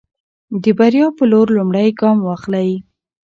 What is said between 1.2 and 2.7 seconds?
لور لومړی ګام واخلئ.